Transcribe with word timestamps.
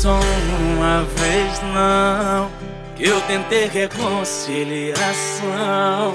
só 0.00 0.18
uma 0.58 1.04
vez 1.16 1.60
não. 1.74 2.50
Que 2.96 3.06
eu 3.06 3.20
tentei 3.22 3.66
reconciliação. 3.66 6.14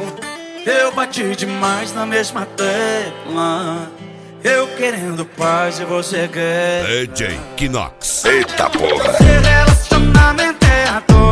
Eu 0.66 0.92
bati 0.92 1.36
demais 1.36 1.94
na 1.94 2.06
mesma 2.06 2.48
tecla. 2.58 3.92
Eu 4.44 4.68
querendo 4.76 5.26
paz 5.26 5.80
e 5.80 5.86
você 5.86 6.28
quer 6.28 7.08
DJ 7.08 7.40
Kinox. 7.56 8.26
Eita 8.26 8.70
porra. 8.72 9.12
Esse 9.12 9.24
relacionamento 9.24 10.66
é 10.66 10.90
a 10.90 11.00
dor 11.08 11.25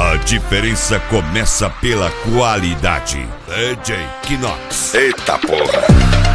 A 0.00 0.14
diferença 0.14 1.00
começa 1.10 1.68
pela 1.68 2.08
qualidade. 2.22 3.28
DJ 3.48 3.98
Kinox. 4.22 4.94
Eita 4.94 5.36
porra! 5.40 6.27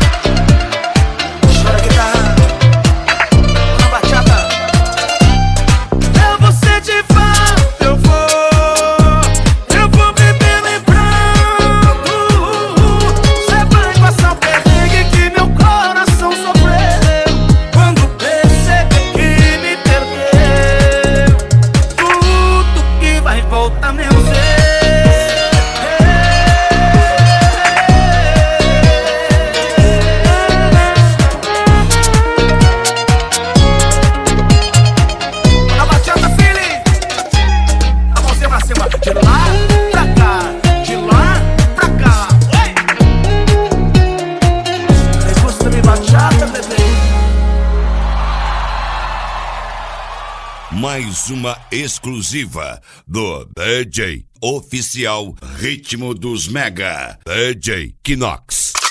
mais 50.80 51.30
uma 51.30 51.58
exclusiva 51.72 52.82
do 53.08 53.46
DJ 53.56 54.26
Oficial 54.42 55.36
Ritmo 55.58 56.14
dos 56.14 56.48
Mega, 56.48 57.20
DJ 57.26 57.96
Kinox. 58.02 58.83